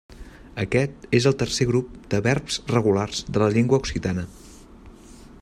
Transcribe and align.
Aquest 0.61 1.03
és 1.17 1.27
el 1.31 1.35
tercer 1.43 1.67
grup 1.73 1.91
de 2.15 2.23
verbs 2.29 2.59
regulars 2.73 3.21
de 3.37 3.45
la 3.45 3.51
llengua 3.59 3.83
occitana. 3.83 4.27